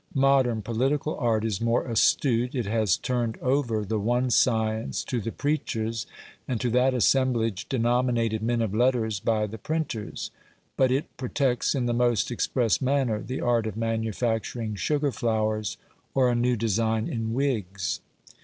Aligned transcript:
Modern 0.17 0.63
political 0.63 1.15
art 1.17 1.45
is 1.45 1.61
more 1.61 1.85
astute, 1.85 2.55
it 2.55 2.65
has 2.65 2.97
turned 2.97 3.37
over 3.37 3.85
the 3.85 3.99
one 3.99 4.31
science 4.31 5.03
to 5.03 5.21
the 5.21 5.31
preachers, 5.31 6.07
and 6.47 6.59
to 6.59 6.71
that 6.71 6.95
assemblage 6.95 7.69
denominated 7.69 8.41
men 8.41 8.63
of 8.63 8.73
letters 8.73 9.19
by 9.19 9.45
the 9.45 9.59
printers; 9.59 10.31
but 10.75 10.91
it 10.91 11.15
protects 11.17 11.75
in 11.75 11.85
the 11.85 11.93
most 11.93 12.31
express 12.31 12.81
manner 12.81 13.21
the 13.21 13.41
art 13.41 13.67
of 13.67 13.77
manufacturing 13.77 14.73
sugar 14.73 15.11
flowers, 15.11 15.77
or 16.15 16.31
a 16.31 16.35
new 16.35 16.55
design 16.55 17.07
in 17.07 17.35
wigs. 17.35 17.99